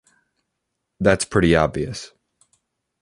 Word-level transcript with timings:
That's 0.99 1.25
pretty 1.29 1.55
obvious. 1.55 2.11